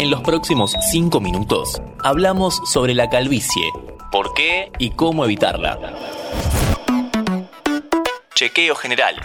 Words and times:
En 0.00 0.08
los 0.08 0.22
próximos 0.22 0.74
5 0.92 1.20
minutos 1.20 1.82
hablamos 2.02 2.62
sobre 2.64 2.94
la 2.94 3.10
calvicie, 3.10 3.68
por 4.10 4.32
qué 4.32 4.72
y 4.78 4.92
cómo 4.92 5.26
evitarla. 5.26 5.78
Chequeo 8.34 8.74
general. 8.76 9.16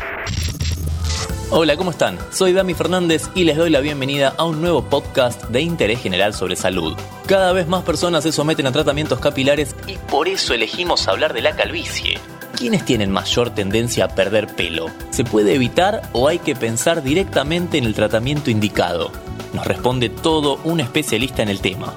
Hola, 1.50 1.78
¿cómo 1.78 1.92
están? 1.92 2.18
Soy 2.30 2.52
Dami 2.52 2.74
Fernández 2.74 3.30
y 3.36 3.46
les 3.46 3.56
doy 3.56 3.70
la 3.70 3.80
bienvenida 3.80 4.34
a 4.38 4.44
un 4.44 4.60
nuevo 4.60 4.84
podcast 4.84 5.46
de 5.46 5.62
interés 5.62 6.02
general 6.02 6.34
sobre 6.34 6.58
salud. 6.58 6.98
Cada 7.26 7.54
vez 7.54 7.70
más 7.70 7.86
personas 7.86 8.24
se 8.24 8.34
someten 8.34 8.68
a 8.68 8.74
tratamientos 8.74 9.22
capilares 9.22 9.78
y 9.88 9.94
por 10.12 10.28
eso 10.28 10.54
elegimos 10.54 11.08
hablar 11.08 11.34
de 11.34 11.42
la 11.42 11.56
calvicie. 11.56 12.20
¿Quiénes 12.58 12.84
tienen 12.84 13.12
mayor 13.12 13.50
tendencia 13.52 14.04
a 14.04 14.08
perder 14.10 14.48
pelo? 14.48 14.88
¿Se 15.12 15.24
puede 15.24 15.56
evitar 15.56 16.02
o 16.12 16.28
hay 16.28 16.40
que 16.40 16.54
pensar 16.54 17.02
directamente 17.02 17.78
en 17.78 17.86
el 17.86 17.94
tratamiento 17.94 18.52
indicado? 18.52 19.14
Nos 19.56 19.66
responde 19.66 20.10
todo 20.10 20.60
un 20.66 20.82
especialista 20.82 21.42
en 21.42 21.48
el 21.48 21.62
tema. 21.62 21.96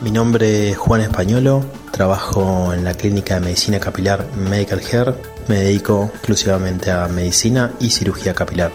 Mi 0.00 0.10
nombre 0.10 0.70
es 0.70 0.76
Juan 0.76 1.00
Españolo, 1.00 1.64
trabajo 1.92 2.74
en 2.74 2.82
la 2.82 2.94
clínica 2.94 3.34
de 3.34 3.40
medicina 3.40 3.78
capilar 3.78 4.26
Medical 4.36 4.80
Hair 4.80 5.14
me 5.46 5.56
dedico 5.56 6.10
exclusivamente 6.12 6.90
a 6.90 7.06
medicina 7.06 7.72
y 7.78 7.90
cirugía 7.90 8.34
capilar. 8.34 8.72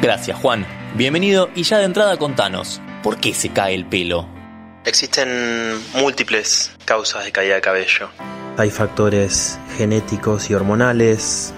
Gracias 0.00 0.38
Juan. 0.38 0.66
Bienvenido 0.94 1.50
y 1.54 1.64
ya 1.64 1.78
de 1.78 1.84
entrada 1.84 2.16
contanos, 2.16 2.80
¿por 3.02 3.18
qué 3.18 3.34
se 3.34 3.50
cae 3.50 3.74
el 3.74 3.84
pelo? 3.84 4.26
Existen 4.86 5.74
múltiples 5.96 6.72
causas 6.86 7.24
de 7.24 7.32
caída 7.32 7.56
de 7.56 7.60
cabello. 7.60 8.08
Hay 8.56 8.70
factores 8.70 9.58
genéticos 9.76 10.48
y 10.48 10.54
hormonales, 10.54 11.52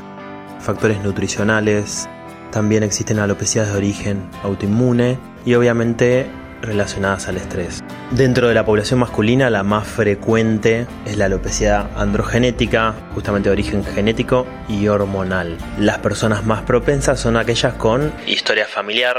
factores 0.61 1.01
nutricionales, 1.03 2.09
también 2.53 2.85
existen 2.85 3.19
alopecias 3.19 3.67
de 3.67 3.77
origen 3.77 4.23
autoinmune 4.45 5.19
y 5.45 5.55
obviamente 5.55 6.31
relacionadas 6.63 7.27
al 7.27 7.39
estrés. 7.39 7.83
Dentro 8.13 8.47
de 8.47 8.55
la 8.55 8.65
población 8.65 9.01
masculina, 9.01 9.51
la 9.51 9.65
más 9.65 9.87
frecuente 9.89 10.87
es 11.05 11.17
la 11.17 11.25
alopecia 11.25 11.89
androgenética, 11.97 12.95
justamente 13.15 13.49
de 13.49 13.55
origen 13.55 13.85
genético 13.85 14.47
y 14.69 14.87
hormonal. 14.87 15.59
Las 15.79 15.99
personas 15.99 16.45
más 16.47 16.63
propensas 16.63 17.19
son 17.19 17.37
aquellas 17.37 17.75
con 17.75 18.13
historia 18.27 18.67
familiar, 18.67 19.17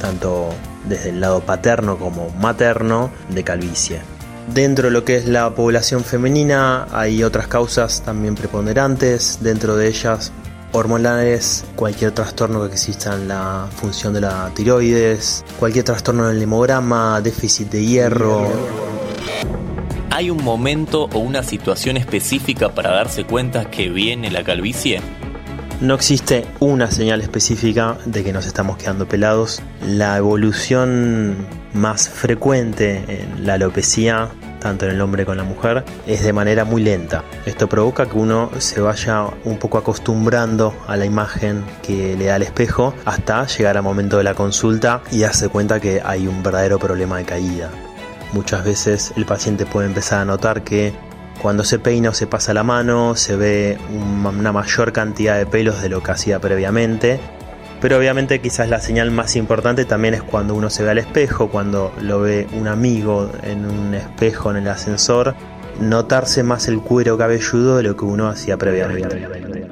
tanto 0.00 0.48
desde 0.86 1.10
el 1.10 1.20
lado 1.20 1.40
paterno 1.40 1.98
como 1.98 2.30
materno, 2.30 3.10
de 3.28 3.44
calvicie. 3.44 4.00
Dentro 4.54 4.86
de 4.86 4.92
lo 4.92 5.04
que 5.04 5.16
es 5.16 5.26
la 5.26 5.50
población 5.50 6.04
femenina 6.04 6.86
hay 6.92 7.22
otras 7.22 7.48
causas 7.48 8.02
también 8.02 8.34
preponderantes, 8.34 9.40
dentro 9.42 9.76
de 9.76 9.88
ellas 9.88 10.32
hormonales, 10.72 11.64
cualquier 11.76 12.12
trastorno 12.12 12.66
que 12.66 12.74
exista 12.74 13.14
en 13.14 13.28
la 13.28 13.68
función 13.74 14.12
de 14.14 14.20
la 14.20 14.50
tiroides, 14.54 15.44
cualquier 15.58 15.84
trastorno 15.84 16.28
en 16.28 16.36
el 16.36 16.42
hemograma, 16.42 17.20
déficit 17.20 17.70
de 17.70 17.84
hierro. 17.84 18.48
¿Hay 20.10 20.30
un 20.30 20.42
momento 20.42 21.04
o 21.12 21.18
una 21.18 21.42
situación 21.42 21.96
específica 21.96 22.70
para 22.70 22.90
darse 22.90 23.24
cuenta 23.24 23.70
que 23.70 23.88
viene 23.88 24.30
la 24.30 24.42
calvicie? 24.42 25.00
No 25.80 25.94
existe 25.94 26.44
una 26.58 26.90
señal 26.90 27.20
específica 27.20 27.98
de 28.04 28.24
que 28.24 28.32
nos 28.32 28.46
estamos 28.46 28.78
quedando 28.78 29.06
pelados. 29.06 29.62
La 29.86 30.16
evolución 30.16 31.36
más 31.72 32.08
frecuente 32.08 33.04
en 33.06 33.46
la 33.46 33.54
alopecia 33.54 34.30
tanto 34.60 34.86
en 34.86 34.92
el 34.92 35.00
hombre 35.00 35.24
como 35.24 35.34
en 35.34 35.38
la 35.38 35.44
mujer, 35.44 35.84
es 36.06 36.22
de 36.22 36.32
manera 36.32 36.64
muy 36.64 36.82
lenta. 36.82 37.24
Esto 37.46 37.68
provoca 37.68 38.06
que 38.06 38.16
uno 38.16 38.50
se 38.58 38.80
vaya 38.80 39.26
un 39.44 39.58
poco 39.58 39.78
acostumbrando 39.78 40.74
a 40.86 40.96
la 40.96 41.04
imagen 41.04 41.64
que 41.82 42.16
le 42.16 42.26
da 42.26 42.36
el 42.36 42.42
espejo 42.42 42.94
hasta 43.04 43.46
llegar 43.46 43.76
al 43.76 43.82
momento 43.82 44.18
de 44.18 44.24
la 44.24 44.34
consulta 44.34 45.02
y 45.10 45.20
darse 45.20 45.48
cuenta 45.48 45.80
que 45.80 46.00
hay 46.04 46.26
un 46.26 46.42
verdadero 46.42 46.78
problema 46.78 47.18
de 47.18 47.24
caída. 47.24 47.70
Muchas 48.32 48.64
veces 48.64 49.12
el 49.16 49.24
paciente 49.24 49.64
puede 49.64 49.86
empezar 49.86 50.20
a 50.20 50.24
notar 50.24 50.62
que 50.62 50.92
cuando 51.40 51.64
se 51.64 51.78
peina 51.78 52.10
o 52.10 52.14
se 52.14 52.26
pasa 52.26 52.52
la 52.52 52.64
mano 52.64 53.14
se 53.14 53.36
ve 53.36 53.78
una 53.90 54.52
mayor 54.52 54.92
cantidad 54.92 55.38
de 55.38 55.46
pelos 55.46 55.80
de 55.80 55.88
lo 55.88 56.02
que 56.02 56.10
hacía 56.10 56.40
previamente 56.40 57.20
pero 57.80 57.98
obviamente 57.98 58.40
quizás 58.40 58.68
la 58.68 58.80
señal 58.80 59.10
más 59.10 59.36
importante 59.36 59.84
también 59.84 60.14
es 60.14 60.22
cuando 60.22 60.54
uno 60.54 60.70
se 60.70 60.82
ve 60.82 60.90
al 60.90 60.98
espejo, 60.98 61.48
cuando 61.48 61.92
lo 62.00 62.20
ve 62.20 62.46
un 62.52 62.68
amigo 62.68 63.30
en 63.42 63.66
un 63.66 63.94
espejo 63.94 64.50
en 64.50 64.58
el 64.58 64.68
ascensor, 64.68 65.34
notarse 65.80 66.42
más 66.42 66.68
el 66.68 66.80
cuero 66.80 67.16
cabelludo 67.16 67.76
de 67.76 67.84
lo 67.84 67.96
que 67.96 68.04
uno 68.04 68.28
hacía 68.28 68.56
previamente. 68.56 69.66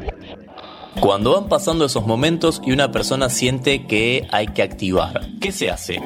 Cuando 1.01 1.35
van 1.35 1.49
pasando 1.49 1.85
esos 1.85 2.07
momentos 2.07 2.63
y 2.65 2.73
una 2.73 2.91
persona 2.91 3.29
siente 3.29 3.87
que 3.87 4.27
hay 4.33 4.49
que 4.49 4.63
activar, 4.63 5.21
¿qué 5.41 5.53
se 5.53 5.71
hace? 5.71 6.01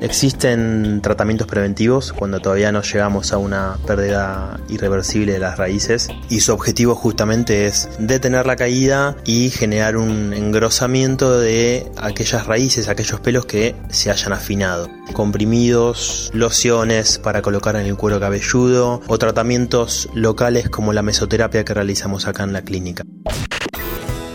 Existen 0.00 1.00
tratamientos 1.02 1.48
preventivos 1.48 2.12
cuando 2.12 2.38
todavía 2.38 2.70
no 2.70 2.82
llegamos 2.82 3.32
a 3.32 3.38
una 3.38 3.76
pérdida 3.84 4.60
irreversible 4.68 5.32
de 5.32 5.38
las 5.40 5.58
raíces 5.58 6.08
y 6.30 6.40
su 6.40 6.52
objetivo 6.52 6.94
justamente 6.94 7.66
es 7.66 7.88
detener 7.98 8.46
la 8.46 8.54
caída 8.54 9.16
y 9.24 9.50
generar 9.50 9.96
un 9.96 10.32
engrosamiento 10.32 11.40
de 11.40 11.90
aquellas 11.96 12.46
raíces, 12.46 12.88
aquellos 12.88 13.18
pelos 13.18 13.46
que 13.46 13.74
se 13.88 14.12
hayan 14.12 14.32
afinado. 14.32 14.88
Comprimidos, 15.14 16.30
lociones 16.32 17.18
para 17.18 17.42
colocar 17.42 17.74
en 17.74 17.86
el 17.86 17.96
cuero 17.96 18.20
cabelludo 18.20 19.00
o 19.08 19.18
tratamientos 19.18 20.08
locales 20.14 20.68
como 20.68 20.92
la 20.92 21.02
mesoterapia 21.02 21.64
que 21.64 21.74
realizamos 21.74 22.28
acá 22.28 22.44
en 22.44 22.52
la 22.52 22.62
clínica. 22.62 23.02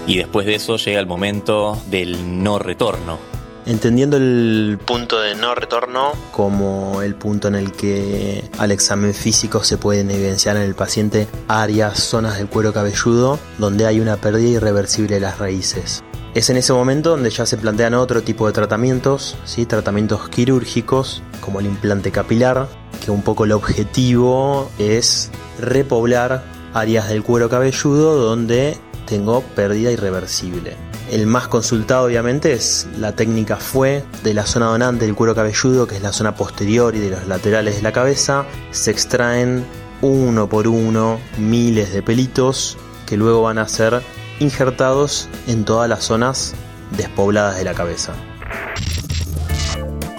Y 0.08 0.18
después 0.18 0.46
de 0.46 0.56
eso 0.56 0.76
llega 0.76 1.00
el 1.00 1.08
momento 1.08 1.82
del 1.90 2.44
no 2.44 2.60
retorno 2.60 3.33
entendiendo 3.66 4.18
el 4.18 4.80
punto 4.86 5.20
de 5.20 5.36
no 5.36 5.56
retorno 5.56 6.12
como 6.32 7.02
el 7.02 7.16
punto 7.16 7.48
en 7.48 7.56
el 7.56 7.72
que 7.72 8.44
al 8.58 8.72
examen 8.72 9.14
físico 9.14 9.64
se 9.64 9.78
pueden 9.78 10.12
evidenciar 10.12 10.56
en 10.58 10.64
el 10.64 10.76
paciente 10.76 11.28
áreas, 11.48 12.00
zonas 12.00 12.38
del 12.38 12.48
cuero 12.48 12.74
cabelludo 12.74 13.40
donde 13.58 13.86
hay 13.86 14.00
una 14.00 14.18
pérdida 14.18 14.50
irreversible 14.50 15.16
de 15.16 15.22
las 15.22 15.40
raíces. 15.40 16.04
Es 16.34 16.50
en 16.50 16.58
ese 16.58 16.74
momento 16.74 17.12
donde 17.12 17.30
ya 17.30 17.46
se 17.46 17.58
plantean 17.58 17.94
otro 17.94 18.24
tipo 18.24 18.48
de 18.48 18.54
tratamientos, 18.54 19.38
¿sí? 19.46 19.68
tratamientos 19.68 20.30
quirúrgicos 20.30 21.22
como 21.42 21.60
el 21.60 21.68
implante 21.68 22.12
capilar, 22.12 22.68
que 23.06 23.12
un 23.12 23.22
poco 23.22 23.46
el 23.46 23.52
objetivo 23.52 24.72
es 24.80 25.30
repoblar 25.60 26.44
áreas 26.74 27.08
del 27.10 27.22
cuero 27.22 27.50
cabelludo 27.50 28.16
donde 28.16 28.78
tengo 29.06 29.42
pérdida 29.56 29.92
irreversible. 29.92 30.76
El 31.14 31.28
más 31.28 31.48
consultado 31.48 32.06
obviamente 32.06 32.54
es 32.54 32.88
la 32.98 33.12
técnica 33.12 33.58
FUE 33.58 34.04
de 34.24 34.34
la 34.34 34.48
zona 34.48 34.66
donante 34.66 35.06
del 35.06 35.14
cuero 35.14 35.36
cabelludo, 35.36 35.86
que 35.86 35.98
es 35.98 36.02
la 36.02 36.12
zona 36.12 36.34
posterior 36.34 36.96
y 36.96 37.00
de 37.00 37.12
los 37.12 37.28
laterales 37.28 37.76
de 37.76 37.84
la 37.84 37.92
cabeza. 37.92 38.46
Se 38.72 38.90
extraen 38.90 39.64
uno 40.02 40.50
por 40.50 40.68
uno 40.68 41.20
miles 41.38 41.94
de 41.94 42.02
pelitos 42.02 42.80
que 43.06 43.16
luego 43.16 43.44
van 43.44 43.60
a 43.60 43.68
ser 43.68 44.02
injertados 44.40 45.30
en 45.46 45.66
todas 45.66 45.88
las 45.88 46.04
zonas 46.04 46.56
despobladas 46.98 47.58
de 47.58 47.64
la 47.64 47.76
cabeza. 47.76 48.14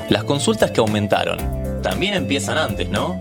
Las 0.08 0.22
consultas 0.22 0.70
que 0.70 0.78
aumentaron 0.78 1.38
también 1.82 2.14
empiezan 2.14 2.56
antes, 2.56 2.88
¿no? 2.88 3.18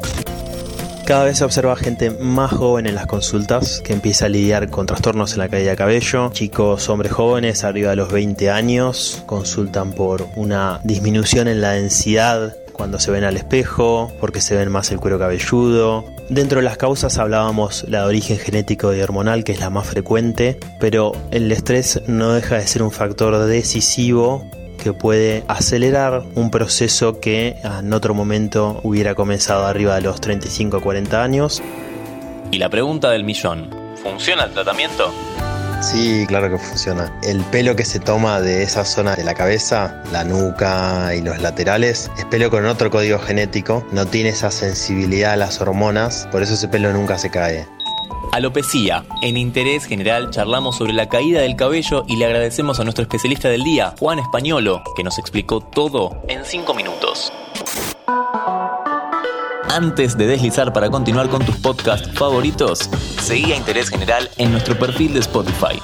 Cada 1.06 1.26
vez 1.26 1.40
se 1.40 1.44
observa 1.44 1.76
gente 1.76 2.12
más 2.12 2.52
joven 2.52 2.88
en 2.88 2.96
las 2.96 3.08
consultas 3.08 3.82
que 3.84 3.92
empieza 3.92 4.28
a 4.28 4.30
lidiar 4.30 4.70
con 4.70 4.86
trastornos 4.86 5.34
en 5.34 5.40
la 5.40 5.50
caída 5.50 5.72
de 5.72 5.76
cabello. 5.76 6.32
Chicos, 6.32 6.88
hombres 6.88 7.12
jóvenes, 7.12 7.66
arriba 7.66 7.90
de 7.90 7.98
los 7.98 8.10
20 8.10 8.50
años, 8.50 9.22
consultan 9.26 9.92
por 9.92 10.26
una 10.38 10.80
disminución 10.86 11.50
en 11.50 11.60
la 11.60 11.72
densidad 11.72 12.56
cuando 12.72 13.00
se 13.00 13.12
ven 13.12 13.26
al 13.26 13.36
espejo, 13.36 14.14
porque 14.22 14.40
se 14.40 14.56
ven 14.56 14.72
más 14.72 14.92
el 14.92 15.00
cuero 15.00 15.20
cabelludo. 15.20 16.06
Dentro 16.30 16.60
de 16.60 16.64
las 16.64 16.78
causas 16.78 17.18
hablábamos 17.18 17.86
la 17.90 18.00
de 18.00 18.06
origen 18.06 18.38
genético 18.38 18.94
y 18.94 19.02
hormonal, 19.02 19.44
que 19.44 19.52
es 19.52 19.60
la 19.60 19.70
más 19.70 19.88
frecuente, 19.88 20.58
pero 20.80 21.12
el 21.32 21.52
estrés 21.52 22.02
no 22.08 22.32
deja 22.32 22.56
de 22.56 22.66
ser 22.66 22.82
un 22.82 22.92
factor 22.92 23.46
decisivo 23.46 24.50
que 24.84 24.94
puede 24.94 25.44
acelerar 25.48 26.24
un 26.36 26.52
proceso 26.52 27.20
que 27.20 27.58
en 27.64 27.94
otro 27.94 28.14
momento 28.14 28.80
hubiera 28.84 29.16
comenzado 29.16 29.66
arriba 29.66 29.96
de 29.96 30.02
los 30.02 30.20
35 30.20 30.78
o 30.78 30.82
40 30.82 31.24
años. 31.24 31.64
Y 32.52 32.58
la 32.58 32.70
pregunta 32.70 33.10
del 33.10 33.24
millón, 33.24 33.70
¿funciona 34.04 34.44
el 34.44 34.52
tratamiento? 34.52 35.12
Sí, 35.82 36.26
claro 36.28 36.50
que 36.50 36.58
funciona. 36.58 37.12
El 37.24 37.42
pelo 37.46 37.76
que 37.76 37.84
se 37.84 38.00
toma 38.00 38.40
de 38.40 38.64
esa 38.64 38.86
zona 38.86 39.16
de 39.16 39.24
la 39.24 39.34
cabeza, 39.34 40.02
la 40.12 40.24
nuca 40.24 41.14
y 41.14 41.22
los 41.22 41.40
laterales, 41.42 42.10
es 42.18 42.26
pelo 42.26 42.50
con 42.50 42.66
otro 42.66 42.90
código 42.90 43.20
genético, 43.20 43.86
no 43.92 44.06
tiene 44.06 44.30
esa 44.30 44.52
sensibilidad 44.52 45.34
a 45.34 45.36
las 45.36 45.60
hormonas, 45.60 46.28
por 46.32 46.42
eso 46.42 46.54
ese 46.54 46.68
pelo 46.68 46.94
nunca 46.94 47.18
se 47.18 47.30
cae. 47.30 47.68
Alopecia. 48.34 49.06
En 49.22 49.38
Interés 49.38 49.86
General 49.86 50.32
charlamos 50.32 50.78
sobre 50.78 50.92
la 50.92 51.08
caída 51.08 51.42
del 51.42 51.56
cabello 51.56 52.04
y 52.08 52.16
le 52.16 52.26
agradecemos 52.26 52.80
a 52.80 52.84
nuestro 52.84 53.04
especialista 53.04 53.48
del 53.48 53.64
día, 53.64 53.94
Juan 54.00 54.18
Españolo, 54.18 54.82
que 54.96 55.04
nos 55.04 55.20
explicó 55.20 55.62
todo 55.62 56.20
en 56.28 56.44
5 56.44 56.74
minutos. 56.74 57.32
Antes 59.70 60.18
de 60.18 60.26
deslizar 60.26 60.74
para 60.74 60.90
continuar 60.90 61.30
con 61.30 61.46
tus 61.46 61.58
podcasts 61.58 62.10
favoritos, 62.18 62.90
seguí 63.22 63.54
a 63.54 63.56
Interés 63.56 63.90
General 63.90 64.28
en 64.38 64.52
nuestro 64.52 64.80
perfil 64.80 65.14
de 65.14 65.20
Spotify. 65.20 65.80